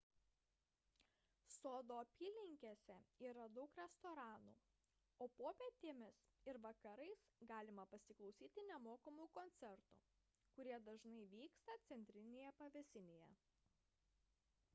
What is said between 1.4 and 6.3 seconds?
sodo apylinkėse yra daug restoranų o popietėmis